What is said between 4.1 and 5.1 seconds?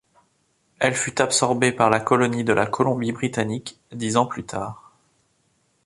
ans plus tard.